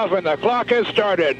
[0.00, 1.36] off and the clock has started.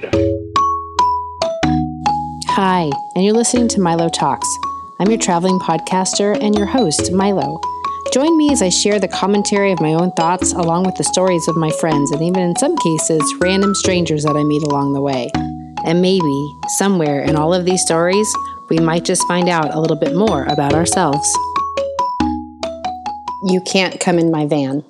[2.48, 4.46] Hi, and you're listening to Milo Talks.
[4.98, 7.58] I'm your traveling podcaster and your host, Milo.
[8.12, 11.48] Join me as I share the commentary of my own thoughts along with the stories
[11.48, 15.00] of my friends and even in some cases, random strangers that I meet along the
[15.00, 15.30] way.
[15.86, 18.30] And maybe, somewhere in all of these stories,
[18.68, 21.32] we might just find out a little bit more about ourselves.
[23.46, 24.84] You can't come in my van.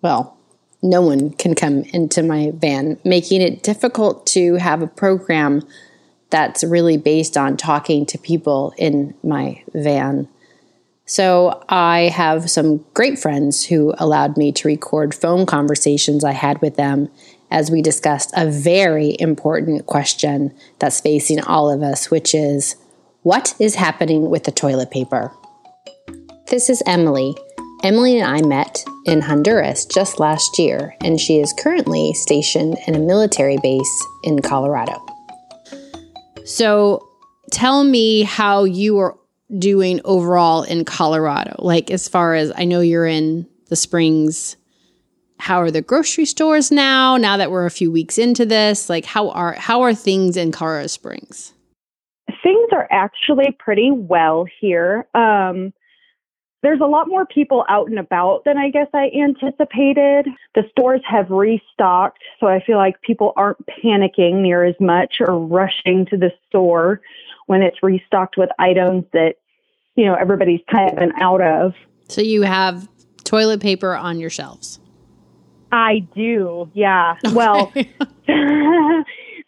[0.00, 0.38] Well,
[0.82, 5.62] no one can come into my van, making it difficult to have a program
[6.30, 10.28] that's really based on talking to people in my van.
[11.04, 16.60] So I have some great friends who allowed me to record phone conversations I had
[16.62, 17.10] with them
[17.50, 22.76] as we discussed a very important question that's facing all of us, which is
[23.22, 25.30] what is happening with the toilet paper?
[26.48, 27.34] This is Emily.
[27.82, 32.94] Emily and I met in Honduras just last year, and she is currently stationed in
[32.94, 35.04] a military base in Colorado.
[36.44, 37.08] So,
[37.50, 39.18] tell me how you are
[39.58, 41.56] doing overall in Colorado.
[41.58, 44.56] Like, as far as I know, you're in the Springs
[45.38, 49.04] how are the grocery stores now now that we're a few weeks into this like
[49.04, 51.52] how are how are things in colorado springs
[52.44, 55.72] things are actually pretty well here um,
[56.62, 61.00] there's a lot more people out and about than i guess i anticipated the stores
[61.08, 66.16] have restocked so i feel like people aren't panicking near as much or rushing to
[66.16, 67.00] the store
[67.46, 69.34] when it's restocked with items that
[69.96, 71.74] you know everybody's kind of been out of
[72.08, 72.88] so you have
[73.24, 74.78] toilet paper on your shelves
[75.72, 77.16] I do, yeah.
[77.24, 77.34] Okay.
[77.34, 77.72] Well,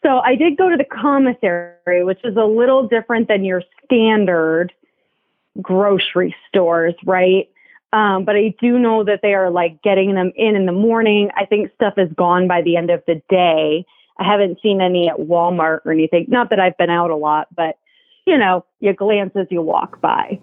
[0.03, 4.73] so I did go to the commissary, which is a little different than your standard
[5.61, 7.49] grocery stores, right?
[7.93, 11.31] Um, but I do know that they are like getting them in in the morning.
[11.37, 13.85] I think stuff is gone by the end of the day.
[14.19, 16.27] I haven't seen any at Walmart or anything.
[16.29, 17.77] Not that I've been out a lot, but
[18.27, 20.41] you know, you glance as you walk by.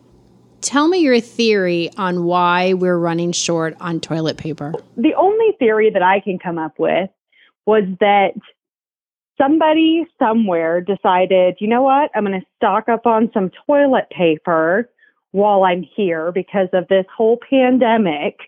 [0.61, 4.73] Tell me your theory on why we're running short on toilet paper.
[4.95, 7.09] The only theory that I can come up with
[7.65, 8.33] was that
[9.41, 14.87] somebody somewhere decided, you know what, I'm going to stock up on some toilet paper
[15.31, 18.39] while I'm here because of this whole pandemic.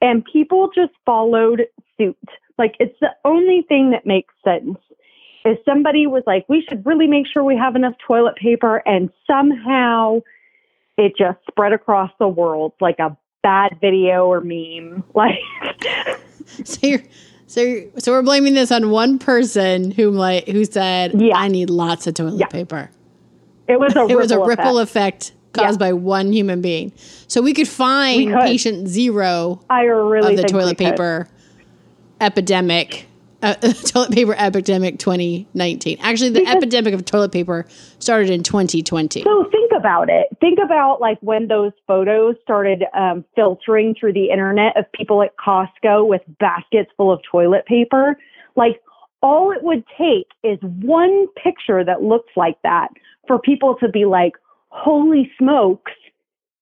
[0.00, 1.62] And people just followed
[1.96, 2.16] suit.
[2.58, 4.78] Like, it's the only thing that makes sense.
[5.44, 9.10] If somebody was like, we should really make sure we have enough toilet paper, and
[9.26, 10.20] somehow
[10.96, 15.04] it just spread across the world like a bad video or meme.
[15.14, 15.38] Like,
[16.64, 17.02] so you're,
[17.46, 21.48] so you're, so we're blaming this on one person who like who said, "Yeah, I
[21.48, 22.46] need lots of toilet yeah.
[22.46, 22.90] paper."
[23.68, 25.88] It was a it was a ripple effect, effect caused yeah.
[25.88, 26.92] by one human being.
[27.28, 28.42] So we could find we could.
[28.42, 31.28] patient zero I really of the toilet paper
[32.20, 33.06] epidemic
[33.42, 35.98] uh, toilet paper epidemic 2019.
[36.00, 37.66] Actually, the because, epidemic of toilet paper
[37.98, 39.22] started in 2020.
[39.22, 40.28] So think about it.
[40.40, 45.36] Think about like when those photos started um, filtering through the internet of people at
[45.36, 48.16] Costco with baskets full of toilet paper.
[48.54, 48.80] Like
[49.22, 52.88] all it would take is one picture that looks like that
[53.26, 54.32] for people to be like,
[54.72, 55.92] holy smokes,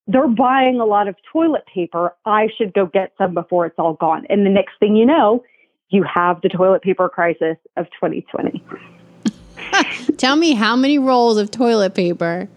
[0.07, 2.15] they're buying a lot of toilet paper.
[2.27, 4.27] I should go get some before it's all gone.
[4.29, 5.45] And the next thing you know,
[5.89, 8.63] you have the toilet paper crisis of 2020.
[10.17, 12.49] Tell me how many rolls of toilet paper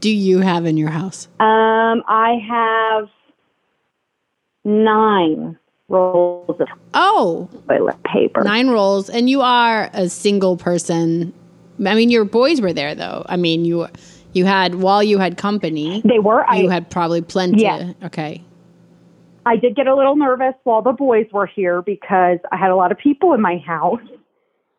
[0.00, 1.28] do you have in your house?
[1.40, 3.08] Um, I have
[4.64, 5.58] nine
[5.88, 8.42] rolls of oh toilet paper.
[8.42, 11.32] Nine rolls, and you are a single person.
[11.84, 13.24] I mean, your boys were there though.
[13.28, 13.88] I mean, you
[14.36, 16.02] you had while you had company.
[16.04, 16.44] They were.
[16.54, 17.62] You I, had probably plenty.
[17.62, 17.94] Yeah.
[18.04, 18.44] Okay.
[19.46, 22.76] I did get a little nervous while the boys were here because I had a
[22.76, 24.02] lot of people in my house.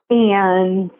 [0.09, 0.91] And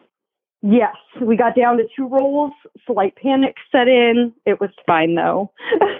[0.62, 2.52] yes, we got down to two rolls.
[2.86, 4.32] Slight panic set in.
[4.46, 5.52] It was fine though.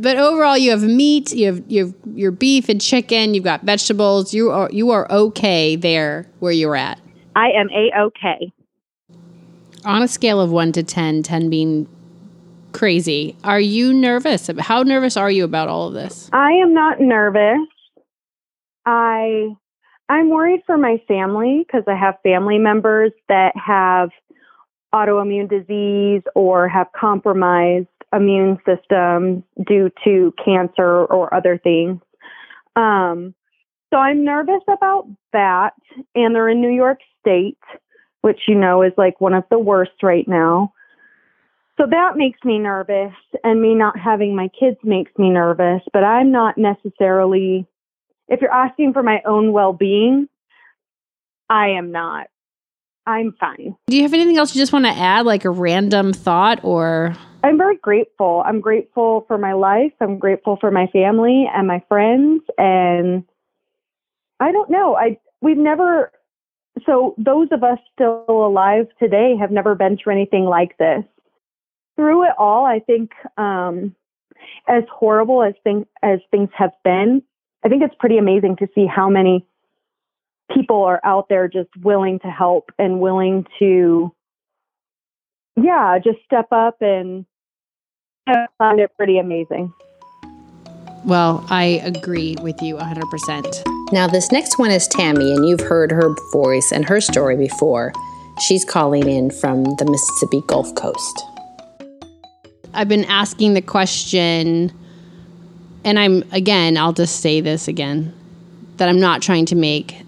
[0.00, 3.62] but overall, you have meat, you have you have your beef and chicken, you've got
[3.62, 4.34] vegetables.
[4.34, 7.00] You are you are okay there where you're at.
[7.34, 8.52] I am a okay.
[9.84, 11.88] On a scale of one to 10, 10 being
[12.72, 13.36] crazy.
[13.44, 14.48] Are you nervous?
[14.58, 16.30] How nervous are you about all of this?
[16.32, 17.68] I am not nervous.
[18.86, 19.48] I
[20.08, 24.10] I'm worried for my family because I have family members that have
[24.94, 32.00] autoimmune disease or have compromised immune system due to cancer or other things.
[32.76, 33.34] Um,
[33.92, 35.70] so I'm nervous about that.
[36.14, 37.58] And they're in New York State,
[38.22, 40.72] which you know is like one of the worst right now.
[41.78, 43.14] So that makes me nervous,
[43.44, 47.66] and me not having my kids makes me nervous, but I'm not necessarily
[48.28, 50.28] if you're asking for my own well being,
[51.50, 52.28] I am not.
[53.06, 53.76] I'm fine.
[53.88, 57.14] Do you have anything else you just want to add, like a random thought or?
[57.44, 58.42] I'm very grateful.
[58.46, 59.92] I'm grateful for my life.
[60.00, 62.42] I'm grateful for my family and my friends.
[62.56, 63.24] And
[64.38, 64.96] I don't know.
[64.96, 66.12] I we've never.
[66.86, 71.04] So those of us still alive today have never been through anything like this.
[71.96, 73.94] Through it all, I think, um,
[74.66, 77.22] as horrible as things as things have been,
[77.64, 79.46] I think it's pretty amazing to see how many
[80.52, 84.12] people are out there just willing to help and willing to,
[85.56, 87.24] yeah, just step up and
[88.26, 89.72] I find it pretty amazing.
[91.04, 93.92] Well, I agree with you 100%.
[93.92, 97.92] Now, this next one is Tammy, and you've heard her voice and her story before.
[98.40, 101.24] She's calling in from the Mississippi Gulf Coast.
[102.72, 104.72] I've been asking the question,
[105.84, 108.14] and I'm, again, I'll just say this again
[108.76, 110.02] that I'm not trying to make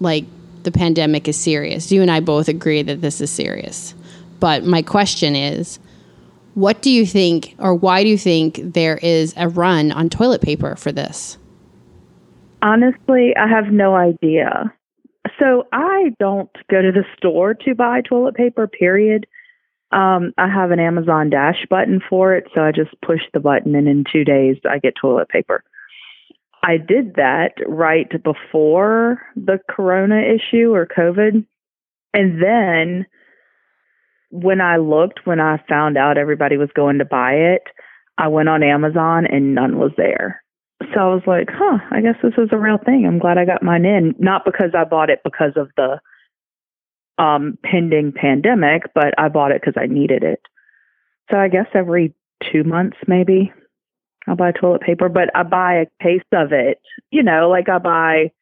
[0.00, 0.24] like
[0.64, 1.92] the pandemic is serious.
[1.92, 3.94] You and I both agree that this is serious.
[4.40, 5.78] But my question is
[6.56, 10.40] what do you think, or why do you think there is a run on toilet
[10.40, 11.36] paper for this?
[12.62, 14.72] Honestly, I have no idea.
[15.38, 19.26] So I don't go to the store to buy toilet paper, period.
[19.92, 23.74] Um, I have an Amazon Dash button for it, so I just push the button
[23.74, 25.62] and in two days I get toilet paper.
[26.62, 31.44] I did that right before the corona issue or COVID.
[32.14, 33.04] And then
[34.30, 37.62] when I looked, when I found out everybody was going to buy it,
[38.18, 40.42] I went on Amazon and none was there.
[40.94, 43.06] So I was like, huh, I guess this is a real thing.
[43.06, 44.14] I'm glad I got mine in.
[44.18, 46.00] Not because I bought it because of the
[47.18, 50.40] um, pending pandemic, but I bought it because I needed it.
[51.30, 52.14] So I guess every
[52.52, 53.52] two months, maybe,
[54.28, 56.80] I'll buy toilet paper, but I buy a case of it.
[57.10, 58.32] You know, like I buy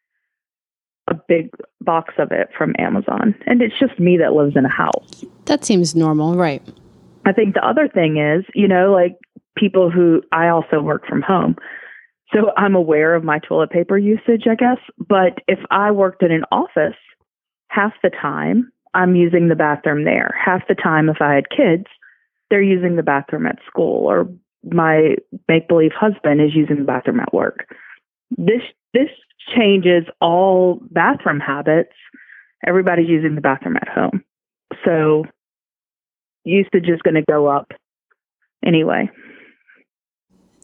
[1.08, 3.34] a big box of it from Amazon.
[3.46, 5.24] And it's just me that lives in a house.
[5.46, 6.62] That seems normal, right?
[7.26, 9.16] I think the other thing is, you know, like
[9.56, 11.56] people who I also work from home.
[12.34, 14.78] So I'm aware of my toilet paper usage, I guess.
[14.98, 16.96] But if I worked in an office,
[17.68, 20.34] half the time I'm using the bathroom there.
[20.42, 21.84] Half the time, if I had kids,
[22.50, 24.28] they're using the bathroom at school or
[24.70, 25.16] my
[25.48, 27.66] make believe husband is using the bathroom at work.
[28.30, 28.62] This
[28.94, 29.10] this
[29.56, 31.93] changes all bathroom habits.
[32.67, 34.25] Everybody's using the bathroom at home.
[34.85, 35.25] So
[36.44, 37.73] usage is going to go up
[38.64, 39.11] anyway.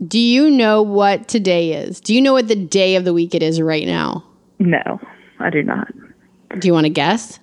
[0.06, 2.00] Do you know what today is?
[2.00, 4.24] Do you know what the day of the week it is right now?
[4.58, 4.98] No,
[5.38, 5.88] I do not.
[6.58, 7.38] Do you want to guess?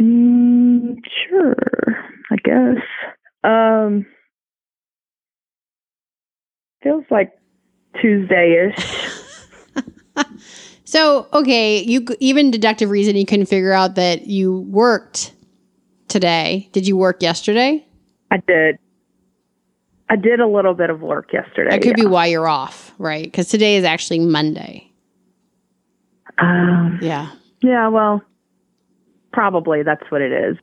[0.00, 0.96] Mm,
[1.28, 1.54] sure,
[2.30, 2.82] I guess.
[3.44, 4.06] Um,
[6.82, 7.32] feels like
[8.00, 9.23] Tuesday ish.
[10.84, 15.32] so, okay, you even deductive reason you can figure out that you worked
[16.08, 16.68] today.
[16.72, 17.86] Did you work yesterday?
[18.30, 18.78] I did.
[20.08, 21.70] I did a little bit of work yesterday.
[21.70, 22.04] That could yeah.
[22.04, 23.24] be why you're off, right?
[23.24, 24.90] Because today is actually Monday.
[26.38, 27.30] Um, yeah.
[27.62, 28.22] Yeah, well,
[29.32, 30.56] probably that's what it is.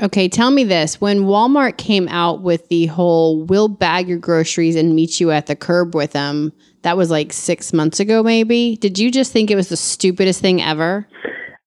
[0.00, 1.00] Okay, tell me this.
[1.00, 5.46] When Walmart came out with the whole we'll bag your groceries and meet you at
[5.46, 8.76] the curb with them, that was like six months ago, maybe.
[8.76, 11.06] Did you just think it was the stupidest thing ever?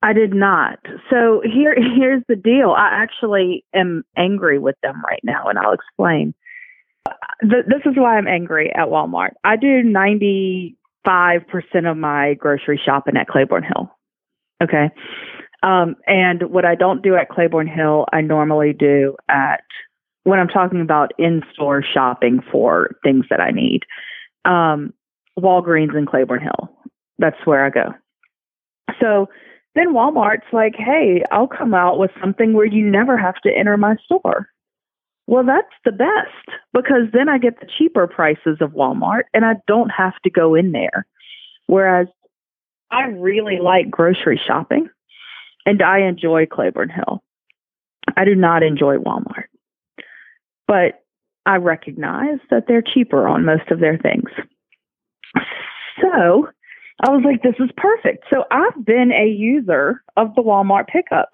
[0.03, 0.79] I did not.
[1.09, 2.71] So here here's the deal.
[2.71, 6.33] I actually am angry with them right now, and I'll explain.
[7.41, 9.31] this is why I'm angry at Walmart.
[9.43, 10.75] I do 95%
[11.89, 13.91] of my grocery shopping at Claiborne Hill.
[14.63, 14.89] Okay.
[15.63, 19.63] Um, and what I don't do at Claiborne Hill, I normally do at
[20.23, 23.81] when I'm talking about in store shopping for things that I need.
[24.45, 24.93] Um,
[25.41, 26.69] Walgreens in Claiborne Hill.
[27.17, 27.93] That's where I go.
[28.99, 29.27] So
[29.75, 33.77] then Walmart's like, hey, I'll come out with something where you never have to enter
[33.77, 34.47] my store.
[35.27, 39.55] Well, that's the best because then I get the cheaper prices of Walmart and I
[39.67, 41.05] don't have to go in there.
[41.67, 42.07] Whereas
[42.89, 44.89] I really like grocery shopping
[45.65, 47.23] and I enjoy Claiborne Hill.
[48.17, 49.45] I do not enjoy Walmart.
[50.67, 51.01] But
[51.45, 54.29] I recognize that they're cheaper on most of their things.
[56.01, 56.47] So
[57.01, 58.25] I was like, this is perfect.
[58.29, 61.29] So I've been a user of the Walmart pickup.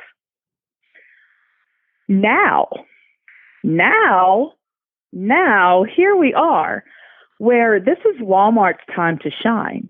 [2.07, 2.67] Now,
[3.63, 4.53] now,
[5.11, 6.83] now, here we are,
[7.37, 9.89] where this is Walmart's time to shine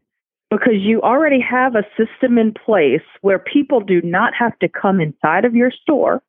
[0.50, 5.00] because you already have a system in place where people do not have to come
[5.00, 6.24] inside of your store.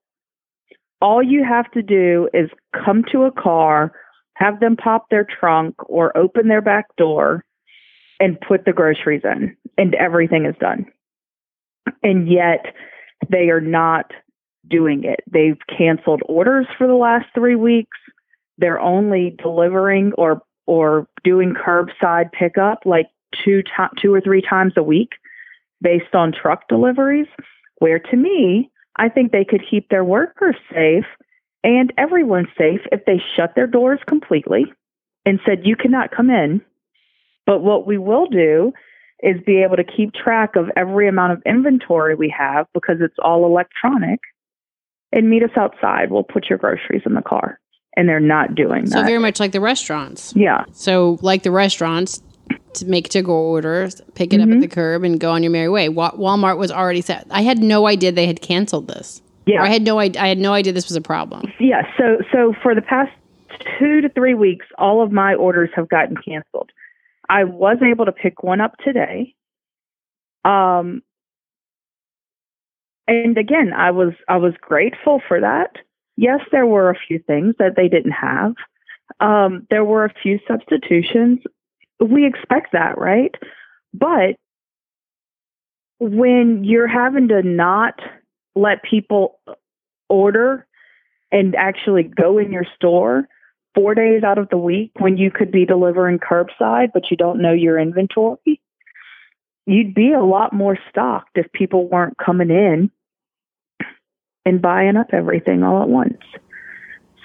[1.00, 2.50] All you have to do is
[2.84, 3.92] come to a car,
[4.34, 7.44] have them pop their trunk or open their back door,
[8.20, 10.86] and put the groceries in, and everything is done.
[12.02, 12.74] And yet
[13.30, 14.12] they are not
[14.68, 15.20] doing it.
[15.30, 17.96] They've canceled orders for the last three weeks.
[18.58, 23.06] They're only delivering or or doing curbside pickup like
[23.44, 25.12] two to- two or three times a week
[25.80, 27.28] based on truck deliveries.
[27.78, 31.06] Where to me, I think they could keep their workers safe
[31.64, 34.66] and everyone safe if they shut their doors completely
[35.24, 36.60] and said you cannot come in.
[37.48, 38.74] But what we will do
[39.22, 43.16] is be able to keep track of every amount of inventory we have because it's
[43.24, 44.20] all electronic
[45.12, 46.10] and meet us outside.
[46.10, 47.58] We'll put your groceries in the car.
[47.96, 49.00] And they're not doing So that.
[49.00, 50.34] So, very much like the restaurants.
[50.36, 50.64] yeah.
[50.72, 52.22] So like the restaurants,
[52.74, 54.60] to make to go orders, pick it up at mm-hmm.
[54.60, 55.88] the curb, and go on your merry way.
[55.88, 57.26] Wa- Walmart was already set.
[57.30, 59.22] I had no idea they had canceled this.
[59.46, 59.60] Yeah.
[59.60, 60.22] Or I had no idea.
[60.22, 61.50] I had no idea this was a problem.
[61.58, 63.10] Yeah, so so for the past
[63.78, 66.70] two to three weeks, all of my orders have gotten canceled.
[67.28, 69.34] I was able to pick one up today.
[70.44, 71.02] Um
[73.08, 75.76] and again, I was I was grateful for that.
[76.16, 78.54] Yes, there were a few things that they didn't have.
[79.20, 81.40] Um, there were a few substitutions.
[82.00, 83.34] We expect that, right?
[83.94, 84.36] But
[85.98, 87.98] when you're having to not
[88.54, 89.40] let people
[90.08, 90.66] order
[91.32, 93.28] and actually go in your store
[93.74, 97.40] four days out of the week when you could be delivering curbside, but you don't
[97.40, 98.60] know your inventory,
[99.66, 102.90] you'd be a lot more stocked if people weren't coming in
[104.44, 106.18] and buying up everything all at once.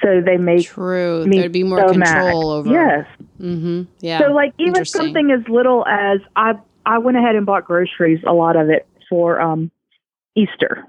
[0.02, 1.26] So they make True.
[1.26, 2.58] There'd be more so control mad.
[2.58, 2.70] over.
[2.70, 3.08] Yes.
[3.40, 3.84] Mm-hmm.
[4.00, 4.20] Yeah.
[4.20, 8.34] So like even something as little as I I went ahead and bought groceries, a
[8.34, 9.72] lot of it for um
[10.36, 10.84] Easter.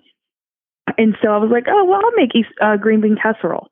[0.98, 3.68] And so I was like, oh well, I'll make East, uh, green bean casserole.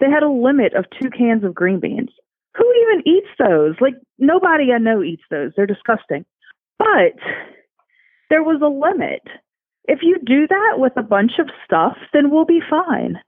[0.00, 2.10] They had a limit of two cans of green beans.
[2.56, 3.74] Who even eats those?
[3.80, 5.52] Like nobody I know eats those.
[5.56, 6.24] They're disgusting.
[6.78, 7.18] But
[8.30, 9.22] there was a limit.
[9.84, 13.20] If you do that with a bunch of stuff, then we'll be fine.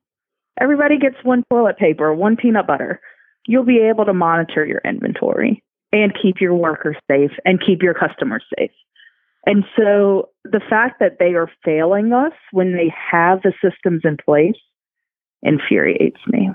[0.60, 3.00] Everybody gets one toilet paper, one peanut butter.
[3.46, 7.94] You'll be able to monitor your inventory and keep your workers safe and keep your
[7.94, 8.70] customers safe.
[9.44, 14.16] And so the fact that they are failing us when they have the systems in
[14.16, 14.56] place
[15.42, 16.50] infuriates me.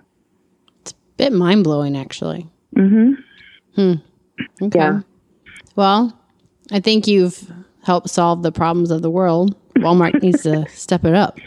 [0.81, 2.49] It's a bit mind blowing, actually.
[2.75, 3.13] mm-hmm
[4.61, 4.79] Okay.
[4.79, 5.01] Yeah.
[5.75, 6.17] Well,
[6.71, 7.51] I think you've
[7.83, 9.55] helped solve the problems of the world.
[9.77, 11.39] Walmart needs to step it up.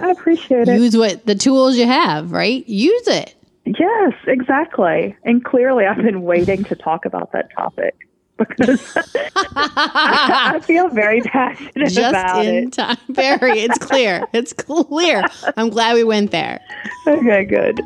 [0.00, 0.80] I appreciate it.
[0.80, 2.66] Use what the tools you have, right?
[2.68, 3.34] Use it.
[3.64, 5.16] Yes, exactly.
[5.24, 7.94] And clearly, I've been waiting to talk about that topic
[8.38, 8.96] because
[9.36, 12.72] I feel very passionate Just about in it.
[12.72, 12.96] time.
[13.08, 13.60] Very.
[13.60, 14.26] It's clear.
[14.32, 15.22] It's clear.
[15.56, 16.60] I'm glad we went there.
[17.06, 17.80] Okay, good.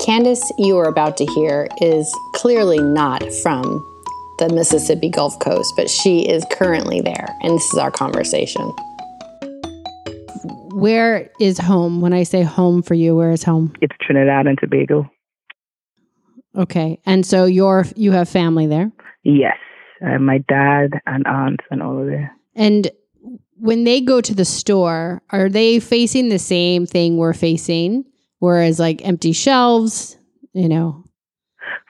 [0.00, 3.64] Candace, you are about to hear, is clearly not from
[4.38, 7.26] the Mississippi Gulf Coast, but she is currently there.
[7.42, 8.62] And this is our conversation.
[10.72, 12.00] Where is home?
[12.00, 13.74] When I say home for you, where is home?
[13.82, 15.10] It's Trinidad and Tobago.
[16.56, 17.00] Okay.
[17.06, 18.90] And so you're you have family there.
[19.22, 19.56] Yes,
[20.04, 22.30] uh, my dad and aunts and all of that.
[22.54, 22.90] And
[23.56, 28.04] when they go to the store, are they facing the same thing we're facing?
[28.38, 30.18] Whereas like empty shelves,
[30.54, 31.04] you know.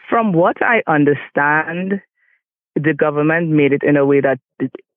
[0.09, 2.03] From what I understand,
[2.75, 4.41] the government made it in a way that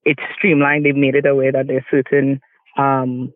[0.04, 0.86] it's streamlined.
[0.86, 2.42] They've made it a way that there's certain
[2.78, 3.32] um,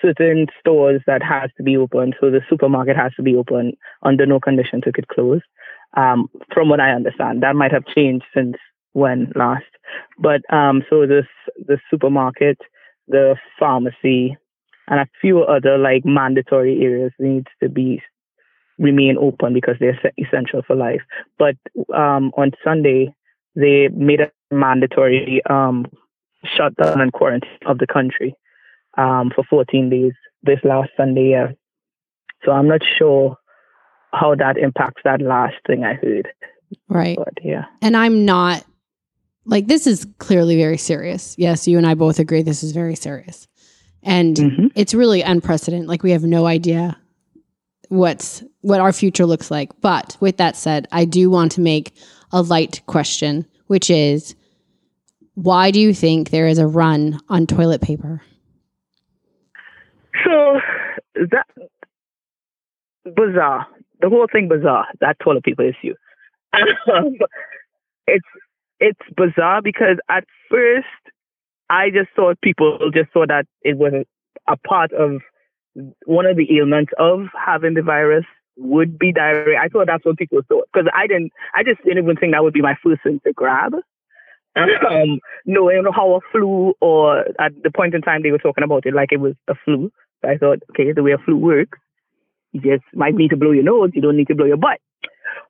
[0.00, 2.14] certain stores that has to be open.
[2.20, 5.40] So the supermarket has to be open under no conditions it could close.
[5.96, 8.56] Um, from what I understand, that might have changed since
[8.92, 9.64] when last.
[10.18, 11.26] But um, so this
[11.66, 12.58] the supermarket,
[13.08, 14.36] the pharmacy,
[14.88, 18.02] and a few other like mandatory areas needs to be
[18.78, 21.02] remain open because they're essential for life.
[21.38, 21.56] But
[21.94, 23.12] um, on Sunday,
[23.54, 25.86] they made a mandatory um,
[26.44, 28.34] shutdown and quarantine of the country
[28.96, 31.30] um, for 14 days this last Sunday.
[31.30, 31.48] Yeah.
[32.44, 33.36] So I'm not sure
[34.12, 36.28] how that impacts that last thing I heard.
[36.88, 37.16] Right.
[37.16, 37.64] But yeah.
[37.82, 38.64] And I'm not
[39.44, 41.34] like this is clearly very serious.
[41.38, 43.46] Yes, you and I both agree this is very serious.
[44.02, 45.88] And hmm it's really unprecedented.
[45.88, 46.96] Like we have no idea
[47.88, 49.78] what's what our future looks like.
[49.80, 51.92] But with that said, I do want to make
[52.32, 54.34] a light question, which is
[55.34, 58.22] why do you think there is a run on toilet paper?
[60.30, 60.60] So
[61.30, 61.46] that
[63.04, 63.66] bizarre.
[64.00, 64.86] The whole thing bizarre.
[65.00, 65.94] That toilet paper issue.
[66.92, 67.16] Um,
[68.06, 68.26] it's
[68.80, 70.86] it's bizarre because at first
[71.68, 73.92] I just thought people just saw that it was
[74.48, 75.20] a, part of
[76.06, 78.24] one of the ailments of having the virus
[78.56, 79.58] would be diarrhea.
[79.62, 81.32] I thought that's what people thought because I didn't.
[81.54, 83.74] I just didn't even think that would be my first thing to grab.
[84.56, 88.84] Um, knowing how a flu, or at the point in time they were talking about
[88.84, 89.92] it like it was a flu.
[90.24, 91.78] I thought, okay, the way a flu works,
[92.52, 93.90] you just might need to blow your nose.
[93.94, 94.80] You don't need to blow your butt.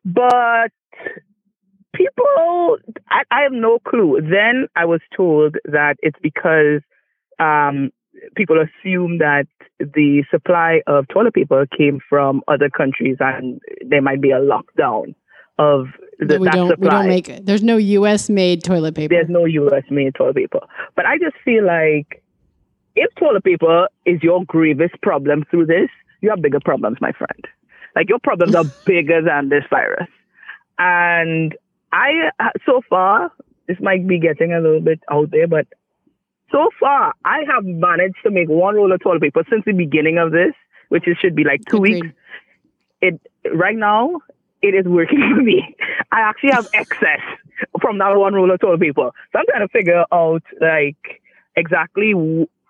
[0.05, 0.73] But
[1.95, 2.77] people,
[3.09, 4.21] I, I have no clue.
[4.21, 6.83] Then I was told that it's because
[7.39, 7.91] um,
[8.37, 9.47] people assume that
[9.79, 15.15] the supply of toilet paper came from other countries and there might be a lockdown
[15.59, 15.87] of
[16.19, 16.85] the, we that don't supply.
[16.85, 17.47] we don't make it.
[17.47, 19.15] there's no US made toilet paper.
[19.15, 20.61] There's no US made toilet paper.
[20.97, 22.23] But I just feel like
[22.97, 25.89] if toilet paper is your grievous problem through this,
[26.21, 27.47] you have bigger problems, my friend.
[27.95, 30.09] Like your problems are bigger than this virus.
[30.79, 31.57] And
[31.93, 33.33] I, uh, so far,
[33.67, 35.67] this might be getting a little bit out there, but
[36.51, 40.19] so far, I have managed to make one roll of toilet paper since the beginning
[40.19, 40.53] of this,
[40.89, 42.09] which is, should be like two weeks.
[43.01, 43.21] It
[43.55, 44.21] right now,
[44.63, 45.77] it is working for me.
[46.11, 47.21] I actually have excess
[47.81, 49.11] from that one roll of toilet paper.
[49.33, 51.23] So I'm trying to figure out like
[51.57, 52.15] exactly.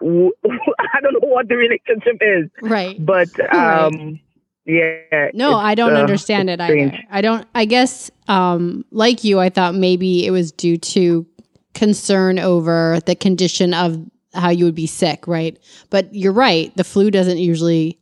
[0.03, 3.05] I don't know what the relationship is, Right.
[3.05, 3.87] but Right.
[3.87, 4.19] um,
[4.65, 5.29] yeah.
[5.35, 6.99] No, I don't uh, understand it it's either.
[7.11, 7.47] I don't.
[7.55, 11.27] I guess, um, like you, I thought maybe it was due to
[11.75, 13.99] concern over the condition of
[14.35, 15.59] how you would be sick, right?
[15.91, 16.75] But you're right.
[16.77, 17.99] The flu doesn't usually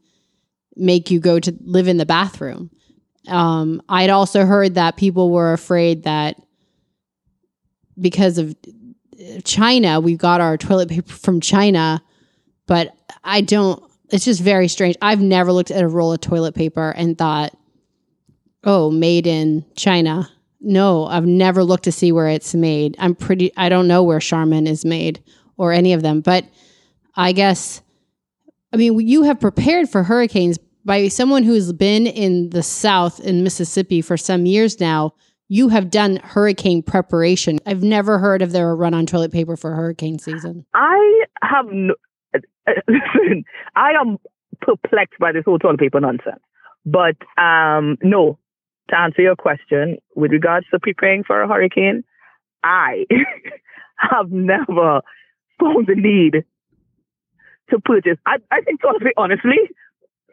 [0.76, 2.71] make you go to live in the bathroom.
[3.28, 6.40] Um, I'd also heard that people were afraid that
[8.00, 8.55] because of
[9.44, 12.02] China, we got our toilet paper from China,
[12.66, 12.94] but
[13.25, 13.82] I don't.
[14.10, 14.96] It's just very strange.
[15.02, 17.56] I've never looked at a roll of toilet paper and thought,
[18.64, 22.96] "Oh, made in China." No, I've never looked to see where it's made.
[22.98, 23.52] I'm pretty.
[23.56, 25.20] I don't know where Charmin is made
[25.56, 26.44] or any of them, but
[27.14, 27.82] I guess.
[28.72, 33.42] I mean, you have prepared for hurricanes by someone who's been in the South in
[33.42, 35.14] Mississippi for some years now.
[35.49, 37.59] You have done hurricane preparation.
[37.64, 40.67] I've never heard of there a run on toilet paper for hurricane season.
[40.75, 41.95] I have no.
[42.87, 43.44] Listen,
[43.75, 44.18] I am
[44.61, 46.42] perplexed by this whole toilet paper nonsense.
[46.85, 48.38] But um, no,
[48.90, 52.05] to answer your question, with regards to preparing for a hurricane,
[52.62, 53.07] I
[53.96, 55.01] have never
[55.59, 56.44] found the need
[57.70, 58.18] to purchase.
[58.27, 58.81] I, I think
[59.16, 59.70] honestly,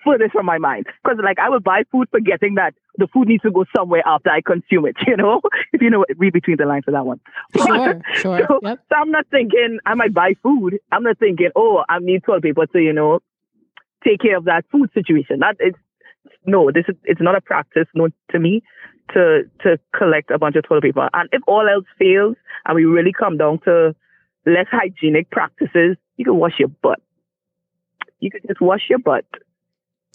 [0.06, 0.86] furthest from my mind.
[1.04, 4.30] Because, like, I would buy food forgetting that the food needs to go somewhere after
[4.30, 5.42] I consume it, you know?
[5.74, 7.20] If you know, read between the lines for that one.
[7.58, 8.48] Sure, sure.
[8.48, 8.80] So, Yep.
[8.90, 10.80] so I'm not thinking I might buy food.
[10.92, 13.20] I'm not thinking, oh, I need toilet paper to, you know,
[14.06, 15.40] take care of that food situation.
[15.40, 15.74] That is
[16.46, 18.62] no, this is it's not a practice, known to me,
[19.14, 21.10] to to collect a bunch of toilet paper.
[21.14, 23.96] And if all else fails and we really come down to
[24.46, 27.02] less hygienic practices, you can wash your butt.
[28.20, 29.26] You can just wash your butt.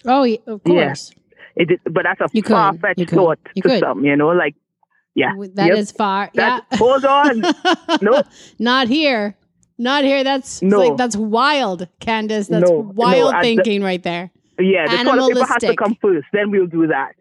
[0.06, 0.86] Oh, yeah, of Yeah.
[0.86, 1.12] course.
[1.56, 3.80] It is, but that's a You far fetched thought You to could.
[3.80, 4.54] some, you know, like
[5.14, 5.32] yeah.
[5.54, 5.96] That is Yep.
[5.96, 6.30] far.
[6.34, 6.78] That's, yeah.
[6.78, 7.42] hold on.
[8.00, 8.26] Nope.
[8.58, 9.34] Not here.
[9.76, 10.22] Not here.
[10.22, 10.78] That's No.
[10.78, 12.46] like that's wild, Candace.
[12.48, 14.30] That's No, wild no, at the- thinking right there.
[14.58, 16.26] Yeah, the toilet paper has to come first.
[16.32, 17.12] Then we'll do that.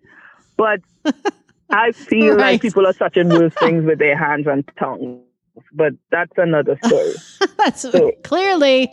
[0.57, 0.81] But
[1.71, 2.51] I feel Right.
[2.53, 5.21] like people are touching worse things with their hands and tongues.
[5.73, 7.13] But that's another story.
[7.57, 8.89] That's So- clearly,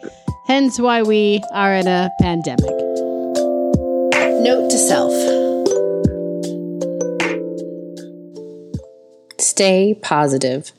[0.47, 2.96] hence why we are in a pandemic.
[4.47, 5.11] Note to self
[9.41, 10.71] Stay positive.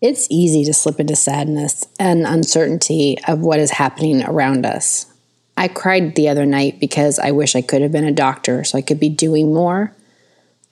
[0.00, 5.12] It's easy to slip into sadness and uncertainty of what is happening around us.
[5.56, 8.78] I cried the other night because I wish I could have been a doctor so
[8.78, 9.92] I could be doing more.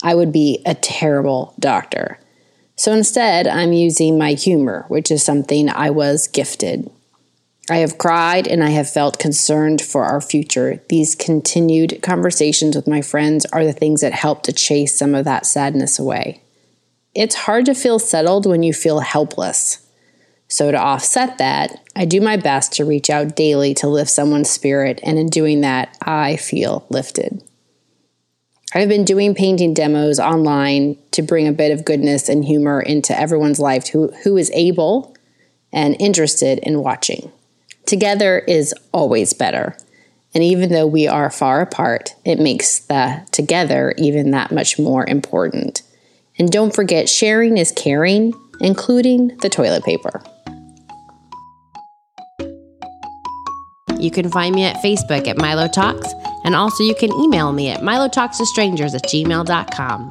[0.01, 2.21] I would be a terrible doctor.
[2.77, 6.93] So instead, I'm using my humor, which is something I was gifted.
[7.71, 10.83] I have cried and I have felt concerned for our future.
[10.91, 15.25] These continued conversations with my friends are the things that help to chase some of
[15.25, 16.43] that sadness away.
[17.15, 19.81] It's hard to feel settled when you feel helpless.
[20.47, 24.51] So, to offset that, I do my best to reach out daily to lift someone's
[24.51, 27.43] spirit, and in doing that, I feel lifted.
[28.75, 33.19] I've been doing painting demos online to bring a bit of goodness and humor into
[33.19, 35.17] everyone's life who, who is able
[35.73, 37.33] and interested in watching.
[37.87, 39.77] Together is always better.
[40.35, 45.07] And even though we are far apart, it makes the together even that much more
[45.07, 45.83] important.
[46.39, 50.23] And don't forget, sharing is caring, including the toilet paper.
[54.01, 56.13] You can find me at Facebook at Milo Talks,
[56.45, 60.11] and also you can email me at milotalkstostrangers at gmail.com.